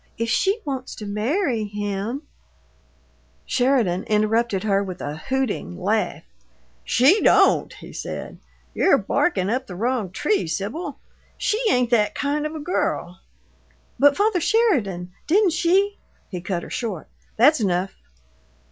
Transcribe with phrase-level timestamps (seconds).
[0.17, 2.23] If she wants to marry him"
[3.45, 6.23] Sheridan interrupted her with a hooting laugh.
[6.83, 8.39] "She don't!" he said.
[8.73, 10.97] "You're barkin' up the wrong tree, Sibyl.
[11.37, 13.19] She ain't that kind of a girl."
[13.99, 15.99] "But, father Sheridan, didn't she"
[16.31, 17.07] He cut her short.
[17.37, 17.93] "That's enough.